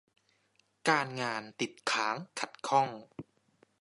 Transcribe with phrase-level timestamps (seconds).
[0.89, 2.87] การงานติดค้างขัดข้อง